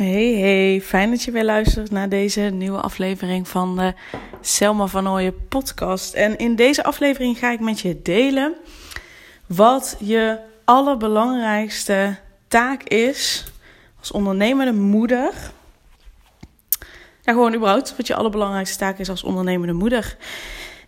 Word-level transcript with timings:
Hey, 0.00 0.34
hey, 0.34 0.80
fijn 0.80 1.10
dat 1.10 1.22
je 1.22 1.30
weer 1.30 1.44
luistert 1.44 1.90
naar 1.90 2.08
deze 2.08 2.40
nieuwe 2.40 2.80
aflevering 2.80 3.48
van 3.48 3.76
de 3.76 3.94
Selma 4.40 4.86
van 4.86 5.08
Ooyen 5.08 5.46
podcast. 5.48 6.14
En 6.14 6.38
in 6.38 6.56
deze 6.56 6.84
aflevering 6.84 7.38
ga 7.38 7.50
ik 7.50 7.60
met 7.60 7.80
je 7.80 8.02
delen 8.02 8.54
wat 9.46 9.96
je 9.98 10.38
allerbelangrijkste 10.64 12.16
taak 12.48 12.82
is 12.82 13.44
als 13.98 14.10
ondernemende 14.10 14.72
moeder. 14.72 15.32
Ja, 17.22 17.32
gewoon 17.32 17.54
überhaupt 17.54 17.96
wat 17.96 18.06
je 18.06 18.14
allerbelangrijkste 18.14 18.78
taak 18.78 18.98
is 18.98 19.10
als 19.10 19.22
ondernemende 19.22 19.72
moeder. 19.72 20.16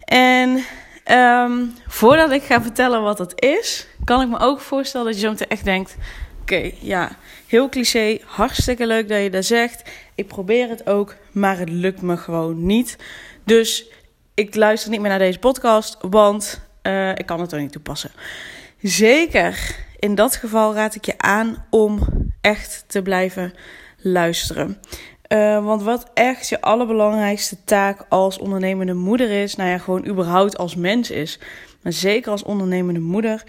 En 0.05 0.65
um, 1.11 1.75
voordat 1.87 2.31
ik 2.31 2.43
ga 2.43 2.63
vertellen 2.63 3.03
wat 3.03 3.17
dat 3.17 3.43
is, 3.43 3.87
kan 4.05 4.21
ik 4.21 4.29
me 4.29 4.39
ook 4.39 4.61
voorstellen 4.61 5.07
dat 5.07 5.15
je 5.15 5.21
zo 5.21 5.31
meteen 5.31 5.49
echt 5.49 5.65
denkt... 5.65 5.97
Oké, 6.43 6.71
ja, 6.81 7.17
heel 7.47 7.69
cliché, 7.69 8.19
hartstikke 8.25 8.87
leuk 8.87 9.09
dat 9.09 9.23
je 9.23 9.31
dat 9.31 9.45
zegt. 9.45 9.91
Ik 10.15 10.27
probeer 10.27 10.69
het 10.69 10.87
ook, 10.87 11.17
maar 11.33 11.59
het 11.59 11.69
lukt 11.69 12.03
me 12.03 12.17
gewoon 12.17 12.67
niet. 12.67 12.97
Dus 13.45 13.85
ik 14.35 14.55
luister 14.55 14.91
niet 14.91 15.01
meer 15.01 15.09
naar 15.09 15.19
deze 15.19 15.39
podcast, 15.39 15.97
want 16.01 16.61
uh, 16.83 17.09
ik 17.09 17.27
kan 17.27 17.41
het 17.41 17.53
er 17.53 17.61
niet 17.61 17.73
toepassen. 17.73 18.11
Zeker 18.81 19.77
in 19.99 20.15
dat 20.15 20.37
geval 20.37 20.75
raad 20.75 20.95
ik 20.95 21.05
je 21.05 21.19
aan 21.19 21.65
om 21.71 22.01
echt 22.41 22.85
te 22.87 23.03
blijven 23.03 23.55
luisteren. 23.97 24.81
Uh, 25.29 25.65
want 25.65 25.83
wat 25.83 26.11
echt 26.15 26.49
je 26.49 26.61
allerbelangrijkste 26.61 27.57
taak 27.65 28.05
als 28.09 28.39
ondernemende 28.39 28.95
moeder 28.95 29.31
is, 29.31 29.57
nou 29.57 29.71
ja, 29.71 29.79
gewoon 29.79 30.07
überhaupt 30.07 30.59
als 30.59 30.75
mens 30.75 31.11
is, 31.11 31.39
maar 31.83 31.93
zeker 31.93 32.31
als 32.31 32.43
ondernemende 32.43 33.01
moeder, 33.01 33.43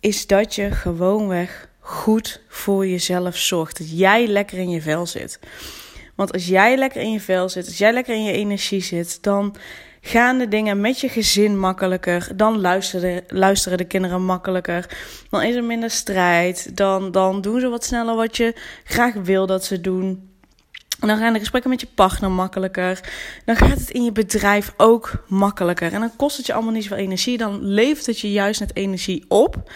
is 0.00 0.26
dat 0.26 0.54
je 0.54 0.70
gewoonweg 0.70 1.68
goed 1.86 2.40
voor 2.48 2.86
jezelf 2.86 3.36
zorgt. 3.36 3.78
Dat 3.78 3.98
jij 3.98 4.26
lekker 4.26 4.58
in 4.58 4.70
je 4.70 4.82
vel 4.82 5.06
zit. 5.06 5.38
Want 6.14 6.32
als 6.32 6.46
jij 6.46 6.76
lekker 6.76 7.00
in 7.00 7.12
je 7.12 7.20
vel 7.20 7.48
zit, 7.48 7.66
als 7.66 7.78
jij 7.78 7.92
lekker 7.92 8.14
in 8.14 8.24
je 8.24 8.32
energie 8.32 8.82
zit, 8.82 9.22
dan 9.22 9.56
gaan 10.00 10.38
de 10.38 10.48
dingen 10.48 10.80
met 10.80 11.00
je 11.00 11.08
gezin 11.08 11.58
makkelijker. 11.58 12.28
Dan 12.36 12.60
luisteren, 12.60 13.24
luisteren 13.28 13.78
de 13.78 13.84
kinderen 13.84 14.24
makkelijker. 14.24 14.96
Dan 15.30 15.42
is 15.42 15.54
er 15.54 15.64
minder 15.64 15.90
strijd. 15.90 16.76
Dan, 16.76 17.10
dan 17.10 17.40
doen 17.40 17.60
ze 17.60 17.68
wat 17.68 17.84
sneller 17.84 18.16
wat 18.16 18.36
je 18.36 18.54
graag 18.84 19.14
wil 19.14 19.46
dat 19.46 19.64
ze 19.64 19.80
doen. 19.80 20.30
En 21.00 21.08
dan 21.08 21.18
gaan 21.18 21.32
de 21.32 21.38
gesprekken 21.38 21.70
met 21.70 21.80
je 21.80 21.88
partner 21.94 22.30
makkelijker. 22.30 23.00
Dan 23.44 23.56
gaat 23.56 23.78
het 23.78 23.90
in 23.90 24.04
je 24.04 24.12
bedrijf 24.12 24.74
ook 24.76 25.24
makkelijker. 25.28 25.92
En 25.92 26.00
dan 26.00 26.16
kost 26.16 26.36
het 26.36 26.46
je 26.46 26.52
allemaal 26.52 26.72
niet 26.72 26.82
zoveel 26.82 27.04
energie. 27.04 27.38
Dan 27.38 27.64
levert 27.64 28.06
het 28.06 28.20
je 28.20 28.32
juist 28.32 28.60
net 28.60 28.76
energie 28.76 29.24
op. 29.28 29.70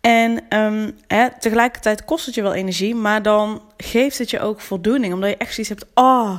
En 0.00 0.58
um, 0.58 0.96
hè, 1.06 1.28
tegelijkertijd 1.38 2.04
kost 2.04 2.26
het 2.26 2.34
je 2.34 2.42
wel 2.42 2.54
energie, 2.54 2.94
maar 2.94 3.22
dan 3.22 3.62
geeft 3.76 4.18
het 4.18 4.30
je 4.30 4.40
ook 4.40 4.60
voldoening. 4.60 5.14
Omdat 5.14 5.30
je 5.30 5.36
echt 5.36 5.54
zoiets 5.54 5.68
hebt, 5.68 5.86
oh, 5.94 6.38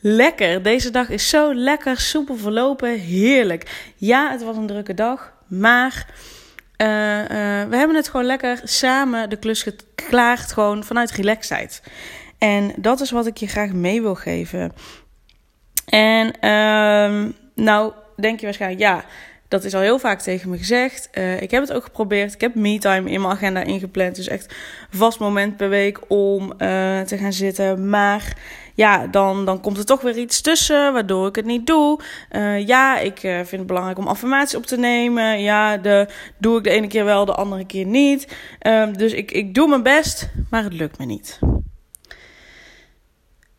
lekker. 0.00 0.62
Deze 0.62 0.90
dag 0.90 1.08
is 1.08 1.28
zo 1.28 1.54
lekker, 1.54 2.00
soepel 2.00 2.36
verlopen, 2.36 2.98
heerlijk. 2.98 3.90
Ja, 3.96 4.30
het 4.30 4.42
was 4.42 4.56
een 4.56 4.66
drukke 4.66 4.94
dag, 4.94 5.32
maar 5.46 6.06
uh, 6.76 6.88
uh, 6.88 7.26
we 7.68 7.76
hebben 7.76 7.96
het 7.96 8.08
gewoon 8.08 8.26
lekker 8.26 8.60
samen 8.64 9.30
de 9.30 9.36
klus 9.36 9.62
geklaard, 9.62 10.52
gewoon 10.52 10.84
vanuit 10.84 11.10
relaxedheid. 11.10 11.82
En 12.38 12.72
dat 12.76 13.00
is 13.00 13.10
wat 13.10 13.26
ik 13.26 13.36
je 13.36 13.46
graag 13.46 13.72
mee 13.72 14.02
wil 14.02 14.14
geven. 14.14 14.72
En 15.86 16.48
um, 16.50 17.34
nou 17.54 17.92
denk 18.16 18.38
je 18.38 18.44
waarschijnlijk, 18.44 18.80
ja 18.80 19.04
dat 19.52 19.64
is 19.64 19.74
al 19.74 19.80
heel 19.80 19.98
vaak 19.98 20.20
tegen 20.20 20.50
me 20.50 20.58
gezegd. 20.58 21.08
Uh, 21.14 21.40
ik 21.40 21.50
heb 21.50 21.62
het 21.62 21.72
ook 21.72 21.84
geprobeerd. 21.84 22.34
Ik 22.34 22.40
heb 22.40 22.54
me-time 22.54 23.10
in 23.10 23.20
mijn 23.20 23.32
agenda 23.32 23.62
ingepland. 23.62 24.16
Dus 24.16 24.28
echt 24.28 24.54
vast 24.90 25.18
moment 25.18 25.56
per 25.56 25.68
week 25.68 26.00
om 26.08 26.42
uh, 26.42 27.00
te 27.00 27.18
gaan 27.18 27.32
zitten. 27.32 27.88
Maar 27.88 28.36
ja, 28.74 29.06
dan, 29.06 29.44
dan 29.44 29.60
komt 29.60 29.78
er 29.78 29.84
toch 29.84 30.00
weer 30.00 30.18
iets 30.18 30.40
tussen 30.40 30.92
waardoor 30.92 31.28
ik 31.28 31.36
het 31.36 31.44
niet 31.44 31.66
doe. 31.66 32.00
Uh, 32.30 32.66
ja, 32.66 32.98
ik 32.98 33.18
vind 33.20 33.50
het 33.50 33.66
belangrijk 33.66 33.98
om 33.98 34.06
affirmaties 34.06 34.56
op 34.56 34.66
te 34.66 34.76
nemen. 34.76 35.42
Ja, 35.42 35.76
de, 35.76 36.08
doe 36.38 36.58
ik 36.58 36.64
de 36.64 36.70
ene 36.70 36.86
keer 36.86 37.04
wel, 37.04 37.24
de 37.24 37.34
andere 37.34 37.66
keer 37.66 37.86
niet. 37.86 38.36
dus 38.96 39.12
ik, 39.12 39.30
ik 39.30 39.54
doe 39.54 39.68
mijn 39.68 39.82
best, 39.82 40.28
maar 40.50 40.64
het 40.64 40.72
lukt 40.72 40.98
me 40.98 41.04
niet. 41.04 41.38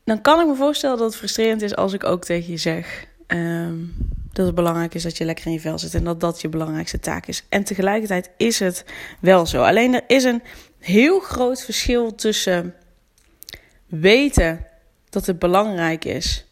Dan 0.06 0.22
kan 0.22 0.40
ik 0.40 0.47
me 0.47 0.56
voorstellen 0.56 0.97
dat 0.97 1.06
het 1.06 1.16
frustrerend 1.16 1.62
is 1.62 1.75
als 1.75 1.94
ik 1.94 2.03
ook 2.03 2.23
tegen 2.23 2.51
je 2.51 2.57
zeg. 2.57 3.06
Um, 3.28 3.96
dat 4.33 4.45
het 4.45 4.55
belangrijk 4.55 4.94
is 4.94 5.03
dat 5.03 5.17
je 5.17 5.25
lekker 5.25 5.45
in 5.45 5.51
je 5.51 5.59
vel 5.59 5.79
zit 5.79 5.94
en 5.94 6.03
dat 6.03 6.19
dat 6.19 6.41
je 6.41 6.49
belangrijkste 6.49 6.99
taak 6.99 7.25
is. 7.25 7.45
En 7.49 7.63
tegelijkertijd 7.63 8.29
is 8.38 8.59
het 8.59 8.85
wel 9.19 9.45
zo. 9.45 9.63
Alleen 9.63 9.94
er 9.94 10.03
is 10.07 10.23
een 10.23 10.44
heel 10.79 11.19
groot 11.19 11.63
verschil 11.63 12.16
tussen 12.16 12.73
weten 13.85 14.66
dat 15.09 15.25
het 15.25 15.39
belangrijk 15.39 16.05
is 16.05 16.45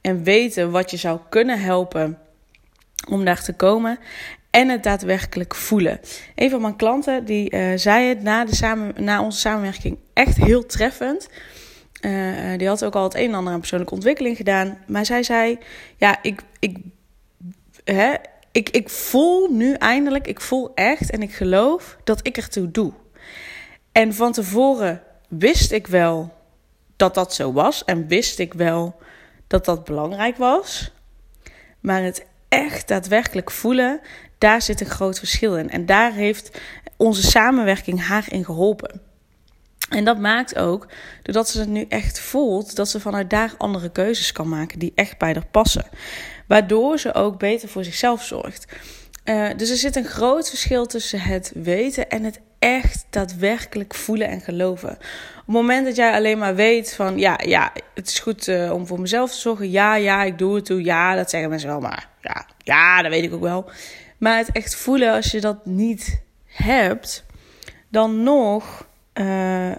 en 0.00 0.22
weten 0.22 0.70
wat 0.70 0.90
je 0.90 0.96
zou 0.96 1.20
kunnen 1.28 1.60
helpen 1.60 2.18
om 3.08 3.24
daar 3.24 3.42
te 3.42 3.52
komen 3.52 3.98
en 4.50 4.68
het 4.68 4.82
daadwerkelijk 4.82 5.54
voelen. 5.54 6.00
Een 6.34 6.50
van 6.50 6.60
mijn 6.60 6.76
klanten 6.76 7.24
die 7.24 7.54
uh, 7.54 7.72
zei 7.76 8.08
het 8.08 8.22
na, 8.22 8.44
de 8.44 8.54
samen, 8.54 9.04
na 9.04 9.22
onze 9.22 9.38
samenwerking 9.38 9.98
echt 10.12 10.36
heel 10.36 10.66
treffend. 10.66 11.28
Uh, 12.00 12.58
die 12.58 12.68
had 12.68 12.84
ook 12.84 12.94
al 12.94 13.02
het 13.02 13.14
een 13.14 13.28
en 13.28 13.34
ander 13.34 13.52
aan 13.52 13.58
persoonlijke 13.58 13.94
ontwikkeling 13.94 14.36
gedaan. 14.36 14.78
Maar 14.86 15.06
zij 15.06 15.22
zei: 15.22 15.58
Ja, 15.96 16.18
ik, 16.22 16.42
ik 16.58 16.76
hè, 17.84 18.14
ik, 18.52 18.68
ik 18.68 18.88
voel 18.88 19.48
nu 19.48 19.72
eindelijk, 19.72 20.26
ik 20.26 20.40
voel 20.40 20.72
echt 20.74 21.10
en 21.10 21.22
ik 21.22 21.34
geloof 21.34 21.96
dat 22.04 22.26
ik 22.26 22.36
ertoe 22.36 22.70
doe. 22.70 22.92
En 23.92 24.14
van 24.14 24.32
tevoren 24.32 25.02
wist 25.28 25.72
ik 25.72 25.86
wel 25.86 26.32
dat 26.96 27.14
dat 27.14 27.34
zo 27.34 27.52
was 27.52 27.84
en 27.84 28.06
wist 28.06 28.38
ik 28.38 28.54
wel 28.54 28.96
dat 29.46 29.64
dat 29.64 29.84
belangrijk 29.84 30.36
was. 30.36 30.90
Maar 31.80 32.02
het 32.02 32.26
echt 32.48 32.88
daadwerkelijk 32.88 33.50
voelen, 33.50 34.00
daar 34.38 34.62
zit 34.62 34.80
een 34.80 34.86
groot 34.86 35.18
verschil 35.18 35.56
in. 35.56 35.70
En 35.70 35.86
daar 35.86 36.12
heeft 36.12 36.60
onze 36.96 37.22
samenwerking 37.22 38.06
haar 38.06 38.24
in 38.28 38.44
geholpen. 38.44 39.00
En 39.88 40.04
dat 40.04 40.18
maakt 40.18 40.58
ook, 40.58 40.86
doordat 41.22 41.48
ze 41.48 41.58
het 41.58 41.68
nu 41.68 41.86
echt 41.88 42.20
voelt, 42.20 42.76
dat 42.76 42.88
ze 42.88 43.00
vanuit 43.00 43.30
daar 43.30 43.54
andere 43.58 43.90
keuzes 43.90 44.32
kan 44.32 44.48
maken 44.48 44.78
die 44.78 44.92
echt 44.94 45.18
bij 45.18 45.32
haar 45.32 45.46
passen. 45.46 45.86
Waardoor 46.48 46.98
ze 46.98 47.14
ook 47.14 47.38
beter 47.38 47.68
voor 47.68 47.84
zichzelf 47.84 48.22
zorgt. 48.22 48.66
Uh, 49.24 49.48
dus 49.56 49.70
er 49.70 49.76
zit 49.76 49.96
een 49.96 50.04
groot 50.04 50.48
verschil 50.48 50.86
tussen 50.86 51.20
het 51.20 51.52
weten 51.54 52.10
en 52.10 52.24
het 52.24 52.40
echt 52.58 53.06
daadwerkelijk 53.10 53.94
voelen 53.94 54.28
en 54.28 54.40
geloven. 54.40 54.90
Op 54.90 54.96
het 55.36 55.54
moment 55.54 55.86
dat 55.86 55.96
jij 55.96 56.12
alleen 56.12 56.38
maar 56.38 56.54
weet 56.54 56.94
van 56.94 57.18
ja, 57.18 57.40
ja, 57.44 57.72
het 57.94 58.08
is 58.08 58.18
goed 58.18 58.46
uh, 58.46 58.72
om 58.72 58.86
voor 58.86 59.00
mezelf 59.00 59.32
te 59.32 59.38
zorgen. 59.38 59.70
Ja, 59.70 59.94
ja, 59.94 60.22
ik 60.22 60.38
doe 60.38 60.54
het 60.54 60.64
toe. 60.64 60.84
Ja, 60.84 61.14
dat 61.14 61.30
zeggen 61.30 61.50
mensen 61.50 61.68
wel, 61.68 61.80
maar 61.80 62.08
ja, 62.20 62.46
ja, 62.58 63.02
dat 63.02 63.10
weet 63.10 63.24
ik 63.24 63.32
ook 63.32 63.40
wel. 63.40 63.70
Maar 64.18 64.36
het 64.36 64.52
echt 64.52 64.74
voelen, 64.74 65.12
als 65.12 65.30
je 65.30 65.40
dat 65.40 65.66
niet 65.66 66.22
hebt, 66.46 67.24
dan 67.88 68.22
nog, 68.22 68.86
uh, 69.14 69.72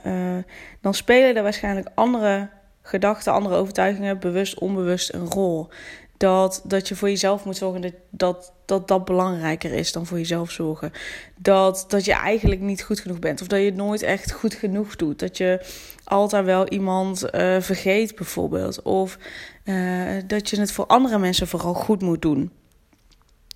dan 0.81 0.93
spelen 0.93 1.35
er 1.35 1.43
waarschijnlijk 1.43 1.87
andere 1.95 2.49
gedachten, 2.81 3.33
andere 3.33 3.55
overtuigingen, 3.55 4.19
bewust, 4.19 4.59
onbewust 4.59 5.13
een 5.13 5.25
rol 5.25 5.69
dat, 6.17 6.61
dat 6.63 6.87
je 6.87 6.95
voor 6.95 7.09
jezelf 7.09 7.45
moet 7.45 7.57
zorgen 7.57 7.81
dat, 7.81 7.93
dat, 8.09 8.53
dat 8.65 8.87
dat 8.87 9.05
belangrijker 9.05 9.73
is 9.73 9.91
dan 9.91 10.05
voor 10.05 10.17
jezelf 10.17 10.51
zorgen. 10.51 10.91
Dat, 11.37 11.85
dat 11.87 12.05
je 12.05 12.13
eigenlijk 12.13 12.61
niet 12.61 12.83
goed 12.83 12.99
genoeg 12.99 13.19
bent. 13.19 13.41
Of 13.41 13.47
dat 13.47 13.59
je 13.59 13.65
het 13.65 13.75
nooit 13.75 14.01
echt 14.01 14.31
goed 14.31 14.53
genoeg 14.53 14.95
doet. 14.95 15.19
Dat 15.19 15.37
je 15.37 15.65
altijd 16.03 16.45
wel 16.45 16.67
iemand 16.67 17.23
uh, 17.23 17.61
vergeet 17.61 18.15
bijvoorbeeld. 18.15 18.81
Of 18.81 19.17
uh, 19.63 20.11
dat 20.27 20.49
je 20.49 20.59
het 20.59 20.71
voor 20.71 20.85
andere 20.85 21.19
mensen 21.19 21.47
vooral 21.47 21.73
goed 21.73 22.01
moet 22.01 22.21
doen. 22.21 22.51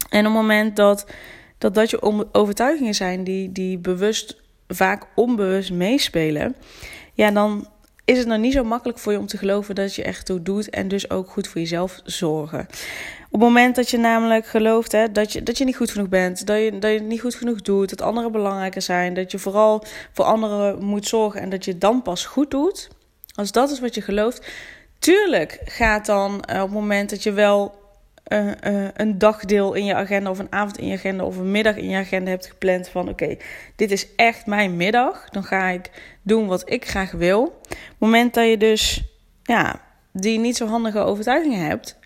En 0.10 0.20
op 0.20 0.26
het 0.26 0.42
moment 0.42 0.76
dat 0.76 1.06
dat, 1.60 1.74
dat 1.76 1.90
je 1.90 2.32
overtuigingen 2.32 2.96
zijn 2.96 3.24
die, 3.24 3.52
die 3.52 3.78
bewust, 3.78 4.42
vaak 4.68 5.08
onbewust 5.16 5.72
meespelen. 5.72 6.56
Ja, 7.14 7.32
dan, 7.32 7.68
is 8.10 8.18
het 8.18 8.28
nou 8.28 8.40
niet 8.40 8.54
zo 8.54 8.64
makkelijk 8.64 9.00
voor 9.00 9.12
je 9.12 9.18
om 9.18 9.28
te 9.28 9.38
geloven 9.38 9.76
dat 9.76 9.96
je 9.96 10.04
echt 10.04 10.26
toe 10.26 10.42
doet 10.42 10.70
en 10.70 10.88
dus 10.88 11.10
ook 11.10 11.30
goed 11.30 11.48
voor 11.48 11.62
jezelf 11.62 12.00
zorgen. 12.04 12.60
Op 13.26 13.40
het 13.40 13.42
moment 13.42 13.76
dat 13.76 13.90
je 13.90 13.98
namelijk 13.98 14.46
gelooft 14.46 14.92
hè, 14.92 15.12
dat, 15.12 15.34
je, 15.34 15.44
dat 15.44 15.58
je 15.58 15.66
niet 15.66 15.76
goed 15.76 15.92
genoeg 15.92 16.10
bent, 16.10 16.46
dat 16.46 16.58
je, 16.58 16.80
dat 16.80 16.92
je 16.92 16.98
het 16.98 17.08
niet 17.08 17.22
goed 17.22 17.36
genoeg 17.36 17.62
doet, 17.62 17.90
dat 17.90 18.02
anderen 18.02 18.32
belangrijker 18.32 18.82
zijn, 18.82 19.14
dat 19.14 19.32
je 19.32 19.40
vooral 19.40 19.84
voor 20.12 20.26
anderen 20.26 20.84
moet 20.84 21.08
zorgen 21.08 21.42
en 21.42 21.50
dat 21.50 21.66
je 21.66 21.78
dan 21.78 22.02
pas 22.02 22.26
goed 22.26 22.52
doet, 22.52 22.88
als 23.36 23.52
dat 23.52 23.72
is 23.72 23.80
wat 23.80 23.96
je 23.96 24.02
gelooft, 24.02 24.48
tuurlijk 25.00 25.60
gaat 25.64 26.06
dan 26.06 26.32
uh, 26.32 26.56
op 26.56 26.68
het 26.68 26.72
moment 26.72 27.10
dat 27.10 27.24
je 27.24 27.32
wel 27.32 27.79
uh, 28.30 28.48
uh, 28.48 28.88
een 28.94 29.18
dagdeel 29.18 29.74
in 29.74 29.86
je 29.86 29.94
agenda 29.94 30.30
of 30.30 30.40
een 30.40 30.52
avond 30.52 30.78
in 30.78 30.88
je 30.88 30.94
agenda 30.94 31.24
of 31.24 31.38
een 31.38 31.52
middag 31.52 31.76
in 31.76 31.90
je 31.90 31.98
agenda 31.98 32.30
hebt 32.30 32.46
gepland 32.48 32.90
van 32.90 33.10
oké, 33.10 33.38
dit 33.76 33.92
is 33.92 34.16
echt 34.16 34.46
mijn 34.46 34.78
middag, 34.78 35.30
dan 35.30 35.44
ga 35.44 35.70
ik 35.70 35.90
doen 36.22 36.48
wat 36.48 36.72
ik 36.72 36.88
graag 36.88 37.12
wil. 37.12 37.60
Het 37.70 37.78
moment 37.98 38.34
dat 38.34 38.48
je 38.48 38.58
dus 38.58 39.04
ja, 39.44 39.82
die 40.14 40.40
niet 40.40 40.58
zo 40.58 40.68
handige 40.68 41.00
overtuigingen 41.00 41.66
hebt, 41.66 42.00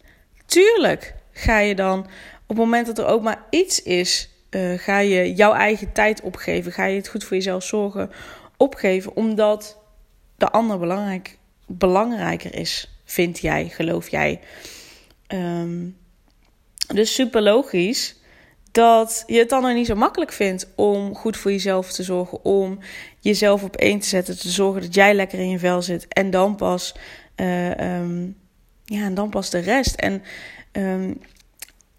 tuurlijk 0.46 1.16
ga 1.32 1.60
je 1.60 1.76
dan 1.76 2.00
op 2.00 2.48
het 2.48 2.58
moment 2.58 2.86
dat 2.86 2.98
er 2.98 3.06
ook 3.06 3.22
maar 3.22 3.44
iets 3.50 3.82
is, 3.84 4.30
uh, 4.50 4.78
ga 4.78 5.00
je 5.00 5.34
jouw 5.34 5.54
eigen 5.54 5.92
tijd 5.92 6.22
opgeven, 6.22 6.72
ga 6.72 6.86
je 6.86 6.98
het 6.98 7.08
goed 7.08 7.24
voor 7.24 7.38
jezelf 7.38 7.64
zorgen, 7.64 8.12
opgeven, 8.58 9.16
omdat 9.16 9.78
de 10.36 10.50
ander 10.50 10.80
belangrijk 10.80 11.38
belangrijker 11.68 12.56
is, 12.56 13.02
vind 13.06 13.40
jij, 13.40 13.70
geloof 13.70 14.10
jij. 14.10 14.40
Ehm, 15.28 15.86
dus 16.94 17.14
super 17.14 17.42
logisch 17.42 18.16
dat 18.72 19.24
je 19.28 19.38
het 19.38 19.50
dan 19.50 19.62
nog 19.62 19.74
niet 19.74 19.86
zo 19.86 19.96
makkelijk 19.96 20.32
vindt 20.32 20.68
om 20.76 21.16
goed 21.16 21.38
voor 21.38 21.52
jezelf 21.52 21.92
te 21.92 22.04
zorgen, 22.04 22.46
om 22.46 22.80
jezelf 23.20 23.64
op 23.64 23.76
één 23.76 24.00
te 24.00 24.08
zetten, 24.08 24.40
te 24.40 24.50
zorgen 24.50 24.82
dat 24.82 24.94
jij 24.94 25.14
lekker 25.14 25.40
in 25.40 25.50
je 25.50 25.60
vel 25.60 25.82
zit 25.82 26.08
en 26.08 26.30
dan 26.30 26.56
pas, 26.56 26.96
uh, 27.36 27.70
ja, 28.84 29.06
en 29.06 29.14
dan 29.14 29.30
pas 29.30 29.50
de 29.50 29.60
rest. 29.60 29.96
En 29.96 30.24
um, 30.72 31.22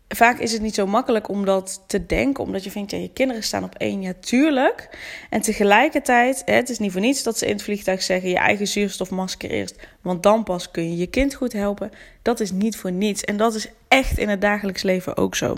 vaak 0.08 0.38
is 0.38 0.52
het 0.52 0.62
niet 0.62 0.74
zo 0.74 0.86
makkelijk 0.86 1.28
om 1.28 1.44
dat 1.44 1.82
te 1.86 2.06
denken, 2.06 2.44
omdat 2.44 2.64
je 2.64 2.70
vindt, 2.70 2.90
ja, 2.90 2.98
je 2.98 3.12
kinderen 3.12 3.42
staan 3.42 3.64
op 3.64 3.74
één, 3.74 4.02
ja, 4.02 4.12
tuurlijk. 4.20 4.88
En 5.30 5.40
tegelijkertijd, 5.40 6.42
het 6.44 6.68
is 6.68 6.78
niet 6.78 6.92
voor 6.92 7.00
niets 7.00 7.22
dat 7.22 7.38
ze 7.38 7.46
in 7.46 7.52
het 7.52 7.62
vliegtuig 7.62 8.02
zeggen, 8.02 8.28
je 8.28 8.38
eigen 8.38 8.66
zuurstofmasker 8.66 9.50
eerst, 9.50 9.76
want 10.02 10.22
dan 10.22 10.44
pas 10.44 10.70
kun 10.70 10.90
je 10.90 10.96
je 10.96 11.06
kind 11.06 11.34
goed 11.34 11.52
helpen. 11.52 11.90
Dat 12.22 12.40
is 12.40 12.50
niet 12.50 12.76
voor 12.76 12.92
niets. 12.92 13.24
En 13.24 13.36
dat 13.36 13.54
is 13.54 13.68
echt 13.88 14.18
in 14.18 14.28
het 14.28 14.40
dagelijks 14.40 14.82
leven 14.82 15.16
ook 15.16 15.34
zo. 15.34 15.56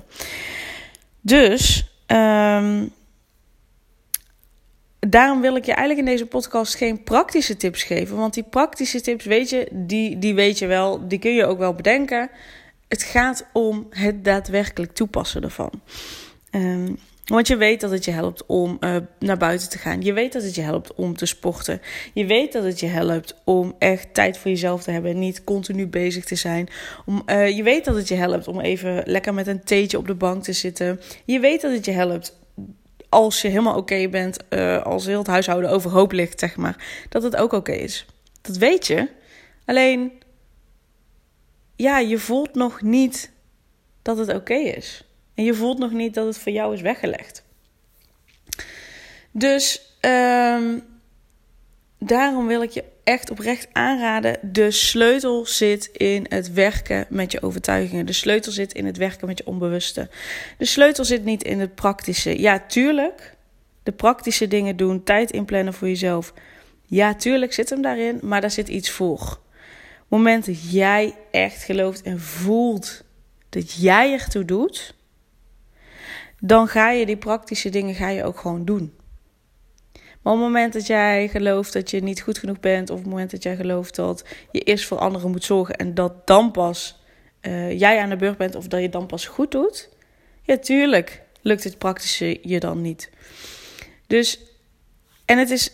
Dus, 1.20 1.90
um, 2.06 2.92
daarom 4.98 5.40
wil 5.40 5.56
ik 5.56 5.64
je 5.64 5.72
eigenlijk 5.72 6.08
in 6.08 6.14
deze 6.14 6.26
podcast 6.26 6.74
geen 6.74 7.02
praktische 7.02 7.56
tips 7.56 7.82
geven. 7.82 8.16
Want 8.16 8.34
die 8.34 8.42
praktische 8.42 9.00
tips, 9.00 9.24
weet 9.24 9.50
je, 9.50 9.68
die, 9.72 10.18
die 10.18 10.34
weet 10.34 10.58
je 10.58 10.66
wel, 10.66 11.08
die 11.08 11.18
kun 11.18 11.34
je 11.34 11.46
ook 11.46 11.58
wel 11.58 11.74
bedenken. 11.74 12.30
Het 12.88 13.02
gaat 13.02 13.46
om 13.52 13.86
het 13.90 14.24
daadwerkelijk 14.24 14.92
toepassen 14.92 15.42
ervan. 15.42 15.70
Um, 16.50 16.98
want 17.26 17.46
je 17.46 17.56
weet 17.56 17.80
dat 17.80 17.90
het 17.90 18.04
je 18.04 18.10
helpt 18.10 18.46
om 18.46 18.76
uh, 18.80 18.96
naar 19.18 19.36
buiten 19.36 19.68
te 19.68 19.78
gaan. 19.78 20.02
Je 20.02 20.12
weet 20.12 20.32
dat 20.32 20.42
het 20.42 20.54
je 20.54 20.60
helpt 20.60 20.94
om 20.94 21.16
te 21.16 21.26
sporten. 21.26 21.80
Je 22.12 22.26
weet 22.26 22.52
dat 22.52 22.64
het 22.64 22.80
je 22.80 22.86
helpt 22.86 23.34
om 23.44 23.74
echt 23.78 24.14
tijd 24.14 24.38
voor 24.38 24.50
jezelf 24.50 24.82
te 24.82 24.90
hebben 24.90 25.10
en 25.10 25.18
niet 25.18 25.44
continu 25.44 25.86
bezig 25.86 26.24
te 26.24 26.34
zijn. 26.34 26.68
Om, 27.06 27.22
uh, 27.26 27.56
je 27.56 27.62
weet 27.62 27.84
dat 27.84 27.94
het 27.94 28.08
je 28.08 28.14
helpt 28.14 28.48
om 28.48 28.60
even 28.60 29.02
lekker 29.04 29.34
met 29.34 29.46
een 29.46 29.64
theetje 29.64 29.98
op 29.98 30.06
de 30.06 30.14
bank 30.14 30.42
te 30.42 30.52
zitten. 30.52 31.00
Je 31.24 31.40
weet 31.40 31.60
dat 31.60 31.72
het 31.72 31.84
je 31.84 31.92
helpt 31.92 32.38
als 33.08 33.42
je 33.42 33.48
helemaal 33.48 33.76
oké 33.76 34.08
bent, 34.08 34.38
uh, 34.50 34.82
als 34.82 35.06
heel 35.06 35.18
het 35.18 35.26
huishouden 35.26 35.70
overhoop 35.70 36.12
ligt, 36.12 36.40
zeg 36.40 36.56
maar, 36.56 36.84
dat 37.08 37.22
het 37.22 37.36
ook 37.36 37.52
oké 37.52 37.72
is. 37.72 38.06
Dat 38.42 38.56
weet 38.56 38.86
je. 38.86 39.08
Alleen, 39.64 40.12
ja, 41.76 41.98
je 41.98 42.18
voelt 42.18 42.54
nog 42.54 42.82
niet 42.82 43.30
dat 44.02 44.18
het 44.18 44.34
oké 44.34 44.54
is. 44.54 45.04
En 45.34 45.44
je 45.44 45.54
voelt 45.54 45.78
nog 45.78 45.92
niet 45.92 46.14
dat 46.14 46.26
het 46.26 46.38
voor 46.38 46.52
jou 46.52 46.74
is 46.74 46.80
weggelegd. 46.80 47.44
Dus 49.30 49.96
um, 50.00 50.82
daarom 51.98 52.46
wil 52.46 52.62
ik 52.62 52.70
je 52.70 52.84
echt 53.04 53.30
oprecht 53.30 53.68
aanraden. 53.72 54.38
De 54.42 54.70
sleutel 54.70 55.46
zit 55.46 55.86
in 55.86 56.26
het 56.28 56.52
werken 56.52 57.06
met 57.08 57.32
je 57.32 57.42
overtuigingen. 57.42 58.06
De 58.06 58.12
sleutel 58.12 58.52
zit 58.52 58.72
in 58.72 58.86
het 58.86 58.96
werken 58.96 59.26
met 59.26 59.38
je 59.38 59.46
onbewuste. 59.46 60.08
De 60.58 60.64
sleutel 60.64 61.04
zit 61.04 61.24
niet 61.24 61.42
in 61.42 61.60
het 61.60 61.74
praktische. 61.74 62.40
Ja, 62.40 62.58
tuurlijk. 62.58 63.34
De 63.82 63.92
praktische 63.92 64.48
dingen 64.48 64.76
doen, 64.76 65.02
tijd 65.02 65.30
inplannen 65.30 65.74
voor 65.74 65.88
jezelf. 65.88 66.32
Ja, 66.86 67.14
tuurlijk 67.14 67.52
zit 67.52 67.70
hem 67.70 67.82
daarin, 67.82 68.18
maar 68.22 68.40
daar 68.40 68.50
zit 68.50 68.68
iets 68.68 68.90
voor. 68.90 69.38
Moment 70.08 70.46
dat 70.46 70.70
jij 70.70 71.14
echt 71.30 71.62
gelooft 71.62 72.02
en 72.02 72.20
voelt 72.20 73.04
dat 73.48 73.72
jij 73.72 74.12
ertoe 74.12 74.44
doet, 74.44 74.94
dan 76.40 76.68
ga 76.68 76.90
je 76.90 77.06
die 77.06 77.16
praktische 77.16 77.68
dingen 77.68 77.94
ga 77.94 78.08
je 78.08 78.24
ook 78.24 78.38
gewoon 78.38 78.64
doen. 78.64 78.94
Maar 79.92 80.34
op 80.34 80.40
het 80.40 80.48
moment 80.48 80.72
dat 80.72 80.86
jij 80.86 81.28
gelooft 81.28 81.72
dat 81.72 81.90
je 81.90 82.02
niet 82.02 82.22
goed 82.22 82.38
genoeg 82.38 82.60
bent, 82.60 82.90
of 82.90 82.96
op 82.96 83.02
het 83.02 83.12
moment 83.12 83.30
dat 83.30 83.42
jij 83.42 83.56
gelooft 83.56 83.94
dat 83.94 84.24
je 84.50 84.60
eerst 84.60 84.84
voor 84.84 84.98
anderen 84.98 85.30
moet 85.30 85.44
zorgen 85.44 85.76
en 85.76 85.94
dat 85.94 86.26
dan 86.26 86.50
pas 86.50 87.02
uh, 87.42 87.78
jij 87.78 88.00
aan 88.00 88.08
de 88.08 88.16
beurt 88.16 88.36
bent 88.36 88.54
of 88.54 88.66
dat 88.66 88.80
je 88.80 88.88
dan 88.88 89.06
pas 89.06 89.26
goed 89.26 89.50
doet, 89.50 89.88
ja, 90.42 90.56
tuurlijk 90.58 91.22
lukt 91.42 91.64
het 91.64 91.78
praktische 91.78 92.38
je 92.42 92.60
dan 92.60 92.80
niet. 92.80 93.10
Dus, 94.06 94.40
en 95.24 95.38
het 95.38 95.50
is 95.50 95.72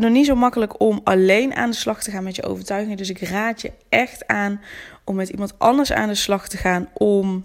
nog 0.00 0.10
niet 0.10 0.26
zo 0.26 0.34
makkelijk 0.34 0.80
om 0.80 1.00
alleen 1.04 1.54
aan 1.54 1.70
de 1.70 1.76
slag 1.76 2.02
te 2.02 2.10
gaan 2.10 2.24
met 2.24 2.36
je 2.36 2.42
overtuigingen. 2.42 2.96
Dus 2.96 3.10
ik 3.10 3.20
raad 3.20 3.60
je 3.60 3.72
echt 3.88 4.26
aan 4.26 4.60
om 5.04 5.16
met 5.16 5.28
iemand 5.28 5.58
anders 5.58 5.92
aan 5.92 6.08
de 6.08 6.14
slag 6.14 6.48
te 6.48 6.56
gaan 6.56 6.88
om 6.94 7.44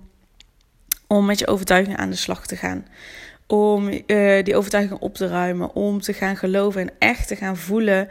om 1.07 1.25
met 1.25 1.39
je 1.39 1.47
overtuiging 1.47 1.97
aan 1.97 2.09
de 2.09 2.15
slag 2.15 2.47
te 2.47 2.55
gaan. 2.55 2.87
Om 3.47 4.01
uh, 4.07 4.43
die 4.43 4.55
overtuiging 4.55 4.99
op 4.99 5.15
te 5.15 5.27
ruimen. 5.27 5.75
Om 5.75 6.01
te 6.01 6.13
gaan 6.13 6.37
geloven 6.37 6.81
en 6.81 6.93
echt 6.99 7.27
te 7.27 7.35
gaan 7.35 7.57
voelen 7.57 8.07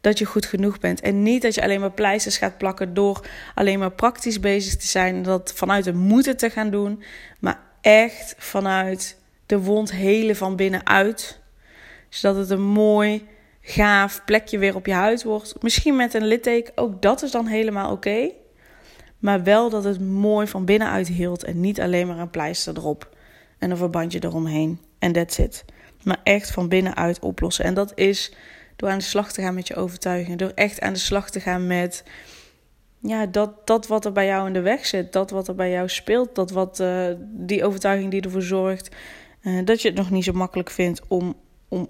dat 0.00 0.18
je 0.18 0.24
goed 0.24 0.46
genoeg 0.46 0.78
bent. 0.78 1.00
En 1.00 1.22
niet 1.22 1.42
dat 1.42 1.54
je 1.54 1.62
alleen 1.62 1.80
maar 1.80 1.92
pleisters 1.92 2.36
gaat 2.36 2.58
plakken 2.58 2.94
door 2.94 3.26
alleen 3.54 3.78
maar 3.78 3.92
praktisch 3.92 4.40
bezig 4.40 4.76
te 4.76 4.86
zijn. 4.86 5.22
Dat 5.22 5.52
vanuit 5.54 5.84
het 5.84 5.94
moeten 5.94 6.36
te 6.36 6.50
gaan 6.50 6.70
doen. 6.70 7.02
Maar 7.40 7.60
echt 7.80 8.34
vanuit 8.38 9.16
de 9.46 9.58
wond 9.58 9.92
helen 9.92 10.36
van 10.36 10.56
binnenuit. 10.56 11.40
Zodat 12.08 12.36
het 12.36 12.50
een 12.50 12.66
mooi, 12.66 13.26
gaaf 13.66 14.24
plekje 14.24 14.58
weer 14.58 14.74
op 14.74 14.86
je 14.86 14.92
huid 14.92 15.22
wordt. 15.22 15.62
Misschien 15.62 15.96
met 15.96 16.14
een 16.14 16.26
litteken. 16.26 16.72
Ook 16.76 17.02
dat 17.02 17.22
is 17.22 17.30
dan 17.30 17.46
helemaal 17.46 17.92
oké. 17.92 18.30
Maar 19.18 19.42
wel 19.42 19.70
dat 19.70 19.84
het 19.84 20.00
mooi 20.00 20.46
van 20.46 20.64
binnenuit 20.64 21.08
hield. 21.08 21.44
En 21.44 21.60
niet 21.60 21.80
alleen 21.80 22.06
maar 22.06 22.18
een 22.18 22.30
pleister 22.30 22.76
erop. 22.76 23.16
En 23.58 23.70
een 23.70 23.76
verbandje 23.76 24.24
eromheen. 24.24 24.80
En 24.98 25.12
that's 25.12 25.38
it. 25.38 25.64
Maar 26.02 26.20
echt 26.22 26.50
van 26.50 26.68
binnenuit 26.68 27.18
oplossen. 27.18 27.64
En 27.64 27.74
dat 27.74 27.92
is 27.94 28.34
door 28.76 28.88
aan 28.88 28.98
de 28.98 29.04
slag 29.04 29.32
te 29.32 29.42
gaan 29.42 29.54
met 29.54 29.68
je 29.68 29.74
overtuiging. 29.74 30.38
Door 30.38 30.52
echt 30.54 30.80
aan 30.80 30.92
de 30.92 30.98
slag 30.98 31.30
te 31.30 31.40
gaan 31.40 31.66
met 31.66 32.04
ja, 32.98 33.26
dat, 33.26 33.66
dat 33.66 33.86
wat 33.86 34.04
er 34.04 34.12
bij 34.12 34.26
jou 34.26 34.46
in 34.46 34.52
de 34.52 34.60
weg 34.60 34.86
zit. 34.86 35.12
Dat 35.12 35.30
wat 35.30 35.48
er 35.48 35.54
bij 35.54 35.70
jou 35.70 35.88
speelt. 35.88 36.34
Dat 36.34 36.50
wat, 36.50 36.80
uh, 36.80 37.06
die 37.20 37.64
overtuiging 37.64 38.10
die 38.10 38.22
ervoor 38.22 38.42
zorgt. 38.42 38.96
Uh, 39.42 39.64
dat 39.64 39.82
je 39.82 39.88
het 39.88 39.96
nog 39.96 40.10
niet 40.10 40.24
zo 40.24 40.32
makkelijk 40.32 40.70
vindt 40.70 41.00
om, 41.08 41.34
om 41.68 41.88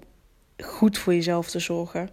goed 0.63 0.97
voor 0.97 1.13
jezelf 1.13 1.49
te 1.49 1.59
zorgen. 1.59 2.09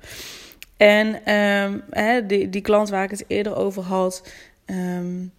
En 0.76 1.34
um, 1.34 1.82
hè, 1.90 2.26
die, 2.26 2.48
die 2.48 2.60
klant 2.60 2.88
waar 2.88 3.04
ik 3.04 3.10
het 3.10 3.24
eerder 3.26 3.56
over 3.56 3.82
had. 3.82 4.28
Um, 4.66 5.32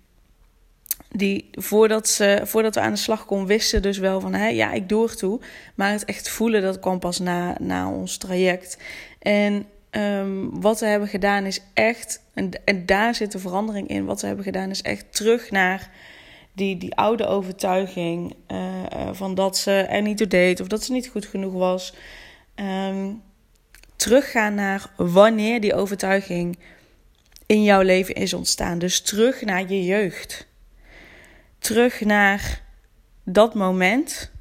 die 1.09 1.49
voordat, 1.51 2.07
ze, 2.07 2.41
voordat 2.43 2.75
we 2.75 2.81
aan 2.81 2.91
de 2.91 2.97
slag 2.97 3.25
konden, 3.25 3.47
wisten 3.47 3.81
dus 3.81 3.97
wel 3.97 4.19
van 4.19 4.33
hé, 4.33 4.47
ja, 4.47 4.71
ik 4.71 4.89
doe 4.89 5.15
toe. 5.15 5.39
Maar 5.75 5.91
het 5.91 6.05
echt 6.05 6.29
voelen, 6.29 6.61
dat 6.61 6.79
kwam 6.79 6.99
pas 6.99 7.19
na, 7.19 7.55
na 7.59 7.89
ons 7.89 8.17
traject. 8.17 8.77
En 9.19 9.65
um, 9.91 10.61
wat 10.61 10.79
we 10.79 10.85
hebben 10.85 11.07
gedaan 11.07 11.45
is 11.45 11.61
echt, 11.73 12.21
en, 12.33 12.49
en 12.65 12.85
daar 12.85 13.15
zit 13.15 13.31
de 13.31 13.39
verandering 13.39 13.87
in. 13.87 14.05
Wat 14.05 14.21
we 14.21 14.27
hebben 14.27 14.45
gedaan 14.45 14.69
is 14.69 14.81
echt 14.81 15.05
terug 15.15 15.51
naar 15.51 15.89
die, 16.53 16.77
die 16.77 16.95
oude 16.95 17.25
overtuiging 17.25 18.35
uh, 18.47 18.57
van 19.11 19.35
dat 19.35 19.57
ze 19.57 19.71
er 19.71 20.01
niet 20.01 20.17
toe 20.17 20.27
deed 20.27 20.61
of 20.61 20.67
dat 20.67 20.83
ze 20.83 20.91
niet 20.91 21.07
goed 21.07 21.25
genoeg 21.25 21.53
was. 21.53 21.93
Um, 22.55 23.21
teruggaan 23.95 24.53
naar 24.53 24.89
wanneer 24.95 25.61
die 25.61 25.73
overtuiging 25.73 26.57
in 27.45 27.63
jouw 27.63 27.81
leven 27.81 28.15
is 28.15 28.33
ontstaan. 28.33 28.79
Dus 28.79 29.01
terug 29.01 29.41
naar 29.41 29.71
je 29.71 29.83
jeugd. 29.85 30.47
Terug 31.59 32.01
naar 32.01 32.61
dat 33.23 33.53
moment 33.53 34.31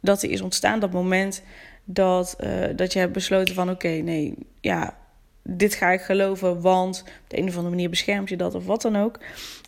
dat 0.00 0.22
er 0.22 0.30
is 0.30 0.40
ontstaan. 0.40 0.80
Dat 0.80 0.92
moment 0.92 1.42
dat, 1.84 2.36
uh, 2.40 2.66
dat 2.76 2.92
je 2.92 2.98
hebt 2.98 3.12
besloten 3.12 3.54
van 3.54 3.70
oké, 3.70 3.88
nee, 3.88 4.34
ja, 4.60 4.96
dit 5.42 5.74
ga 5.74 5.90
ik 5.90 6.00
geloven, 6.00 6.60
want 6.60 7.00
op 7.00 7.30
de 7.30 7.38
een 7.38 7.48
of 7.48 7.54
andere 7.54 7.70
manier 7.74 7.90
beschermt 7.90 8.28
je 8.28 8.36
dat 8.36 8.54
of 8.54 8.66
wat 8.66 8.82
dan 8.82 8.96
ook. 8.96 9.18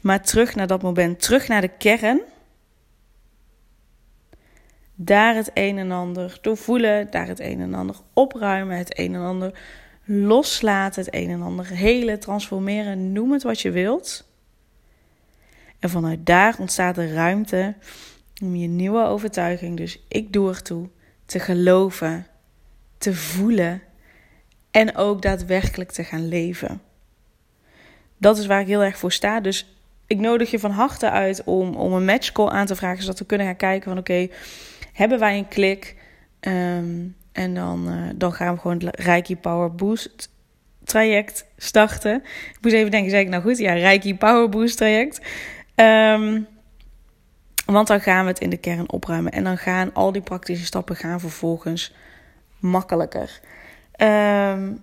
Maar 0.00 0.22
terug 0.22 0.54
naar 0.54 0.66
dat 0.66 0.82
moment, 0.82 1.22
terug 1.22 1.48
naar 1.48 1.60
de 1.60 1.70
kern. 1.78 2.20
Daar 4.94 5.34
het 5.34 5.50
een 5.54 5.78
en 5.78 5.90
ander 5.90 6.38
doorvoelen, 6.40 7.10
daar 7.10 7.26
het 7.26 7.40
een 7.40 7.60
en 7.60 7.74
ander 7.74 7.96
opruimen, 8.12 8.76
het 8.76 8.98
een 8.98 9.14
en 9.14 9.20
ander 9.20 9.58
loslaten, 10.04 11.04
het 11.04 11.14
een 11.14 11.30
en 11.30 11.42
ander 11.42 11.66
hele 11.66 12.18
transformeren, 12.18 13.12
noem 13.12 13.32
het 13.32 13.42
wat 13.42 13.60
je 13.60 13.70
wilt. 13.70 14.30
En 15.78 15.90
vanuit 15.90 16.26
daar 16.26 16.56
ontstaat 16.58 16.94
de 16.94 17.12
ruimte 17.12 17.74
om 18.42 18.56
je 18.56 18.68
nieuwe 18.68 19.04
overtuiging, 19.04 19.76
dus 19.76 20.04
ik 20.08 20.32
doe 20.32 20.48
ertoe, 20.48 20.88
te 21.26 21.38
geloven, 21.38 22.26
te 22.98 23.14
voelen 23.14 23.82
en 24.70 24.96
ook 24.96 25.22
daadwerkelijk 25.22 25.90
te 25.90 26.04
gaan 26.04 26.28
leven. 26.28 26.82
Dat 28.18 28.38
is 28.38 28.46
waar 28.46 28.60
ik 28.60 28.66
heel 28.66 28.82
erg 28.82 28.98
voor 28.98 29.12
sta. 29.12 29.40
Dus 29.40 29.76
ik 30.06 30.18
nodig 30.18 30.50
je 30.50 30.58
van 30.58 30.70
harte 30.70 31.10
uit 31.10 31.44
om, 31.44 31.74
om 31.74 31.92
een 31.92 32.04
matchcall 32.04 32.48
aan 32.48 32.66
te 32.66 32.76
vragen, 32.76 33.02
zodat 33.02 33.18
we 33.18 33.24
kunnen 33.24 33.46
gaan 33.46 33.56
kijken 33.56 33.90
van 33.90 33.98
oké, 33.98 34.28
hebben 34.92 35.18
wij 35.18 35.38
een 35.38 35.48
klik? 35.48 35.96
Um, 36.40 37.16
en 37.32 37.54
dan, 37.54 37.88
uh, 37.88 38.10
dan 38.14 38.32
gaan 38.32 38.54
we 38.54 38.60
gewoon 38.60 38.82
het 38.84 39.00
Reiki 39.00 39.36
Power 39.36 39.74
Boost 39.74 40.30
traject 40.84 41.46
starten. 41.56 42.22
Ik 42.24 42.58
moest 42.60 42.74
even 42.74 42.90
denken, 42.90 43.10
zeg 43.10 43.20
ik 43.20 43.28
nou 43.28 43.42
goed? 43.42 43.58
Ja, 43.58 43.72
Reiki 43.72 44.14
Power 44.16 44.48
Boost 44.48 44.76
traject. 44.76 45.20
Um, 45.74 46.46
want 47.66 47.86
dan 47.86 48.00
gaan 48.00 48.24
we 48.24 48.30
het 48.30 48.40
in 48.40 48.50
de 48.50 48.56
kern 48.56 48.90
opruimen. 48.90 49.32
En 49.32 49.44
dan 49.44 49.58
gaan 49.58 49.94
al 49.94 50.12
die 50.12 50.22
praktische 50.22 50.64
stappen 50.64 50.96
gaan 50.96 51.20
vervolgens 51.20 51.94
makkelijker. 52.58 53.40
Um, 53.96 54.80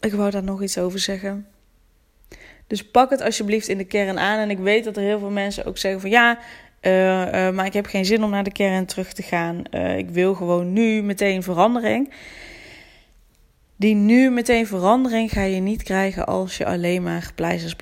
ik 0.00 0.12
wou 0.12 0.30
daar 0.30 0.42
nog 0.42 0.62
iets 0.62 0.78
over 0.78 0.98
zeggen. 0.98 1.46
Dus 2.66 2.90
pak 2.90 3.10
het 3.10 3.20
alsjeblieft 3.20 3.68
in 3.68 3.78
de 3.78 3.84
kern 3.84 4.18
aan. 4.18 4.38
En 4.38 4.50
ik 4.50 4.58
weet 4.58 4.84
dat 4.84 4.96
er 4.96 5.02
heel 5.02 5.18
veel 5.18 5.30
mensen 5.30 5.64
ook 5.64 5.78
zeggen 5.78 6.00
van 6.00 6.10
ja, 6.10 6.38
uh, 6.82 6.92
uh, 6.92 7.50
maar 7.50 7.66
ik 7.66 7.72
heb 7.72 7.86
geen 7.86 8.04
zin 8.04 8.24
om 8.24 8.30
naar 8.30 8.44
de 8.44 8.52
kern 8.52 8.86
terug 8.86 9.12
te 9.12 9.22
gaan. 9.22 9.62
Uh, 9.70 9.98
ik 9.98 10.10
wil 10.10 10.34
gewoon 10.34 10.72
nu 10.72 11.02
meteen 11.02 11.42
verandering. 11.42 12.12
Die 13.76 13.94
nu 13.94 14.30
meteen 14.30 14.66
verandering 14.66 15.30
ga 15.30 15.42
je 15.42 15.60
niet 15.60 15.82
krijgen 15.82 16.26
als 16.26 16.56
je 16.56 16.66
alleen 16.66 17.02
maar 17.02 17.32
pleisters 17.34 17.74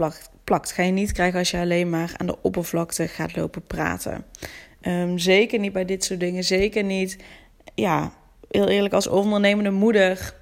plakt. 0.44 0.72
Ga 0.72 0.82
je 0.82 0.92
niet 0.92 1.12
krijgen 1.12 1.38
als 1.38 1.50
je 1.50 1.58
alleen 1.58 1.90
maar 1.90 2.12
aan 2.16 2.26
de 2.26 2.42
oppervlakte 2.42 3.08
gaat 3.08 3.36
lopen 3.36 3.62
praten. 3.62 4.24
Um, 4.82 5.18
zeker 5.18 5.58
niet 5.58 5.72
bij 5.72 5.84
dit 5.84 6.04
soort 6.04 6.20
dingen. 6.20 6.44
Zeker 6.44 6.84
niet, 6.84 7.16
ja, 7.74 8.12
heel 8.50 8.68
eerlijk, 8.68 8.94
als 8.94 9.06
ondernemende 9.06 9.70
moeder. 9.70 10.34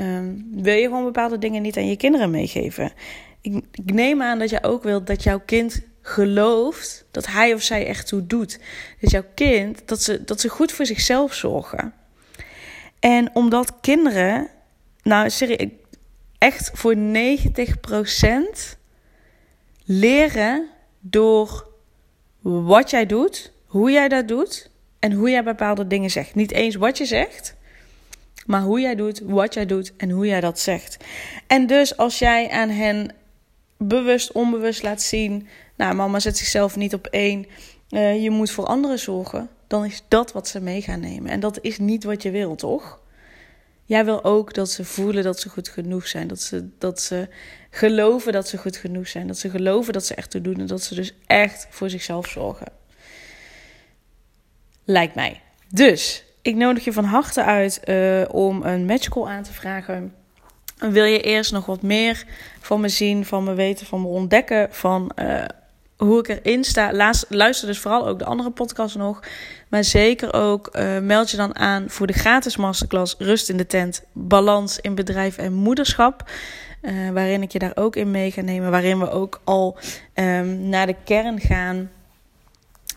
Um, 0.00 0.48
wil 0.54 0.74
je 0.74 0.86
gewoon 0.86 1.04
bepaalde 1.04 1.38
dingen 1.38 1.62
niet 1.62 1.76
aan 1.76 1.88
je 1.88 1.96
kinderen 1.96 2.30
meegeven. 2.30 2.92
Ik, 3.40 3.64
ik 3.72 3.92
neem 3.92 4.22
aan 4.22 4.38
dat 4.38 4.50
jij 4.50 4.64
ook 4.64 4.82
wilt 4.82 5.06
dat 5.06 5.22
jouw 5.22 5.40
kind 5.46 5.82
gelooft 6.02 7.04
dat 7.10 7.26
hij 7.26 7.54
of 7.54 7.62
zij 7.62 7.86
echt 7.86 8.06
toe 8.06 8.26
doet. 8.26 8.58
Dus 9.00 9.10
jouw 9.10 9.24
kind, 9.34 9.82
dat 9.84 10.02
ze, 10.02 10.24
dat 10.24 10.40
ze 10.40 10.48
goed 10.48 10.72
voor 10.72 10.86
zichzelf 10.86 11.34
zorgen. 11.34 11.94
En 13.00 13.30
omdat 13.34 13.74
kinderen, 13.80 14.48
nou 15.02 15.30
serieus, 15.30 15.68
echt 16.38 16.70
voor 16.74 16.94
90% 16.96 16.98
leren 19.84 20.68
door 21.00 21.66
wat 22.40 22.90
jij 22.90 23.06
doet, 23.06 23.52
hoe 23.66 23.90
jij 23.90 24.08
dat 24.08 24.28
doet 24.28 24.70
en 24.98 25.12
hoe 25.12 25.30
jij 25.30 25.44
bepaalde 25.44 25.86
dingen 25.86 26.10
zegt. 26.10 26.34
Niet 26.34 26.52
eens 26.52 26.74
wat 26.74 26.98
je 26.98 27.04
zegt, 27.04 27.54
maar 28.46 28.60
hoe 28.60 28.80
jij 28.80 28.94
doet, 28.94 29.20
wat 29.24 29.54
jij 29.54 29.66
doet 29.66 29.92
en 29.96 30.10
hoe 30.10 30.26
jij 30.26 30.40
dat 30.40 30.60
zegt. 30.60 30.96
En 31.46 31.66
dus 31.66 31.96
als 31.96 32.18
jij 32.18 32.50
aan 32.50 32.68
hen 32.68 33.14
bewust, 33.76 34.32
onbewust 34.32 34.82
laat 34.82 35.02
zien 35.02 35.48
nou, 35.82 35.94
mama 35.94 36.20
zet 36.20 36.36
zichzelf 36.36 36.76
niet 36.76 36.94
op 36.94 37.06
één. 37.06 37.46
Uh, 37.90 38.22
je 38.22 38.30
moet 38.30 38.50
voor 38.50 38.66
anderen 38.66 38.98
zorgen. 38.98 39.48
Dan 39.66 39.84
is 39.84 40.02
dat 40.08 40.32
wat 40.32 40.48
ze 40.48 40.60
mee 40.60 40.82
gaan 40.82 41.00
nemen. 41.00 41.30
En 41.30 41.40
dat 41.40 41.58
is 41.60 41.78
niet 41.78 42.04
wat 42.04 42.22
je 42.22 42.30
wil, 42.30 42.54
toch? 42.54 43.00
Jij 43.84 44.04
wil 44.04 44.24
ook 44.24 44.54
dat 44.54 44.70
ze 44.70 44.84
voelen 44.84 45.24
dat 45.24 45.40
ze 45.40 45.48
goed 45.48 45.68
genoeg 45.68 46.06
zijn. 46.06 46.28
Dat 46.28 46.40
ze, 46.40 46.68
dat 46.78 47.00
ze 47.00 47.28
geloven 47.70 48.32
dat 48.32 48.48
ze 48.48 48.58
goed 48.58 48.76
genoeg 48.76 49.08
zijn. 49.08 49.26
Dat 49.26 49.38
ze 49.38 49.50
geloven 49.50 49.92
dat 49.92 50.06
ze 50.06 50.14
echt 50.14 50.30
te 50.30 50.40
doen. 50.40 50.58
En 50.58 50.66
dat 50.66 50.82
ze 50.82 50.94
dus 50.94 51.14
echt 51.26 51.66
voor 51.70 51.90
zichzelf 51.90 52.28
zorgen. 52.28 52.66
Lijkt 54.84 55.14
mij. 55.14 55.40
Dus 55.68 56.24
ik 56.42 56.54
nodig 56.54 56.84
je 56.84 56.92
van 56.92 57.04
harte 57.04 57.42
uit 57.42 57.80
uh, 57.84 58.22
om 58.30 58.62
een 58.62 58.86
matchcall 58.86 59.26
aan 59.26 59.42
te 59.42 59.52
vragen. 59.52 60.14
Wil 60.78 61.04
je 61.04 61.20
eerst 61.20 61.52
nog 61.52 61.66
wat 61.66 61.82
meer 61.82 62.24
van 62.60 62.80
me 62.80 62.88
zien, 62.88 63.24
van 63.24 63.44
me 63.44 63.54
weten, 63.54 63.86
van 63.86 64.00
me 64.00 64.06
ontdekken, 64.06 64.68
van 64.70 65.12
uh, 65.18 65.44
hoe 66.06 66.18
ik 66.18 66.28
erin 66.28 66.64
sta. 66.64 66.92
Laat, 66.92 67.26
luister 67.28 67.66
dus 67.66 67.78
vooral 67.78 68.06
ook 68.06 68.18
de 68.18 68.24
andere 68.24 68.50
podcast 68.50 68.96
nog. 68.96 69.20
Maar 69.68 69.84
zeker 69.84 70.34
ook 70.34 70.68
uh, 70.72 70.98
meld 70.98 71.30
je 71.30 71.36
dan 71.36 71.56
aan 71.56 71.84
voor 71.88 72.06
de 72.06 72.12
gratis 72.12 72.56
masterclass 72.56 73.14
Rust 73.18 73.48
in 73.48 73.56
de 73.56 73.66
Tent, 73.66 74.02
Balans 74.12 74.80
in 74.80 74.94
Bedrijf 74.94 75.38
en 75.38 75.52
Moederschap. 75.52 76.30
Uh, 76.82 77.10
waarin 77.10 77.42
ik 77.42 77.52
je 77.52 77.58
daar 77.58 77.72
ook 77.74 77.96
in 77.96 78.10
mee 78.10 78.30
ga 78.30 78.40
nemen. 78.40 78.70
Waarin 78.70 78.98
we 78.98 79.10
ook 79.10 79.40
al 79.44 79.78
um, 80.14 80.68
naar 80.68 80.86
de 80.86 80.96
kern 81.04 81.40
gaan, 81.40 81.90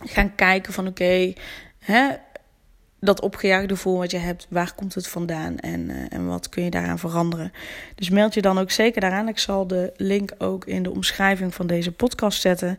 gaan 0.04 0.34
kijken 0.34 0.72
van 0.72 0.86
oké, 0.86 1.02
okay, 1.02 1.36
dat 3.06 3.20
opgejaagde 3.20 3.74
gevoel 3.74 3.98
wat 3.98 4.10
je 4.10 4.18
hebt, 4.18 4.46
waar 4.48 4.74
komt 4.74 4.94
het 4.94 5.08
vandaan 5.08 5.58
en, 5.58 5.90
uh, 5.90 5.96
en 6.08 6.26
wat 6.26 6.48
kun 6.48 6.64
je 6.64 6.70
daaraan 6.70 6.98
veranderen. 6.98 7.52
Dus 7.94 8.10
meld 8.10 8.34
je 8.34 8.42
dan 8.42 8.58
ook 8.58 8.70
zeker 8.70 9.00
daaraan. 9.00 9.28
Ik 9.28 9.38
zal 9.38 9.66
de 9.66 9.92
link 9.96 10.32
ook 10.38 10.64
in 10.64 10.82
de 10.82 10.90
omschrijving 10.90 11.54
van 11.54 11.66
deze 11.66 11.92
podcast 11.92 12.40
zetten. 12.40 12.78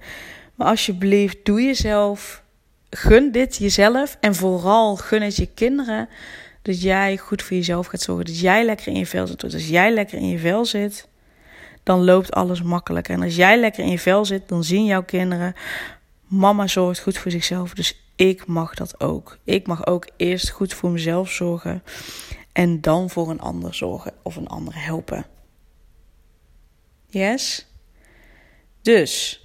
Maar 0.55 0.67
alsjeblieft, 0.67 1.37
doe 1.43 1.61
jezelf, 1.61 2.43
gun 2.89 3.31
dit 3.31 3.57
jezelf 3.57 4.17
en 4.19 4.35
vooral 4.35 4.95
gun 4.95 5.21
het 5.21 5.35
je 5.35 5.49
kinderen. 5.53 6.09
Dat 6.61 6.81
jij 6.81 7.17
goed 7.17 7.41
voor 7.41 7.57
jezelf 7.57 7.87
gaat 7.87 8.01
zorgen. 8.01 8.25
Dat 8.25 8.39
jij 8.39 8.65
lekker 8.65 8.87
in 8.87 8.97
je 8.97 9.05
vel 9.05 9.27
zit. 9.27 9.43
als 9.43 9.67
jij 9.67 9.91
lekker 9.91 10.17
in 10.17 10.29
je 10.29 10.39
vel 10.39 10.65
zit, 10.65 11.07
dan 11.83 12.03
loopt 12.03 12.31
alles 12.31 12.61
makkelijker. 12.61 13.13
En 13.13 13.21
als 13.21 13.35
jij 13.35 13.59
lekker 13.59 13.83
in 13.83 13.89
je 13.89 13.99
vel 13.99 14.25
zit, 14.25 14.47
dan 14.47 14.63
zien 14.63 14.85
jouw 14.85 15.03
kinderen. 15.03 15.53
Mama 16.27 16.67
zorgt 16.67 17.01
goed 17.01 17.17
voor 17.17 17.31
zichzelf. 17.31 17.73
Dus 17.73 18.06
ik 18.17 18.45
mag 18.45 18.73
dat 18.73 18.99
ook. 18.99 19.37
Ik 19.43 19.67
mag 19.67 19.85
ook 19.85 20.09
eerst 20.17 20.49
goed 20.49 20.73
voor 20.73 20.89
mezelf 20.89 21.31
zorgen 21.31 21.83
en 22.51 22.81
dan 22.81 23.09
voor 23.09 23.29
een 23.29 23.39
ander 23.39 23.73
zorgen 23.73 24.13
of 24.23 24.35
een 24.35 24.47
ander 24.47 24.83
helpen. 24.85 25.25
Yes? 27.07 27.67
Dus, 28.81 29.41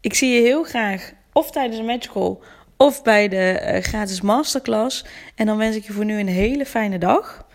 ik 0.00 0.14
zie 0.14 0.34
je 0.34 0.40
heel 0.40 0.64
graag 0.64 1.12
of 1.32 1.50
tijdens 1.50 1.78
een 1.78 1.84
matchcall 1.84 2.36
of 2.76 3.02
bij 3.02 3.28
de 3.28 3.72
uh, 3.74 3.82
gratis 3.82 4.20
masterclass. 4.20 5.04
En 5.34 5.46
dan 5.46 5.56
wens 5.56 5.76
ik 5.76 5.84
je 5.84 5.92
voor 5.92 6.04
nu 6.04 6.18
een 6.18 6.28
hele 6.28 6.66
fijne 6.66 6.98
dag. 6.98 7.46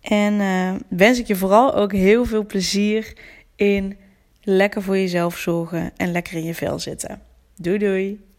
En 0.00 0.34
uh, 0.34 0.74
wens 0.88 1.18
ik 1.18 1.26
je 1.26 1.36
vooral 1.36 1.74
ook 1.74 1.92
heel 1.92 2.24
veel 2.24 2.46
plezier 2.46 3.16
in 3.56 3.98
lekker 4.42 4.82
voor 4.82 4.96
jezelf 4.96 5.38
zorgen 5.38 5.92
en 5.96 6.12
lekker 6.12 6.36
in 6.36 6.44
je 6.44 6.54
vel 6.54 6.78
zitten. 6.78 7.22
Doei 7.56 7.78
doei! 7.78 8.33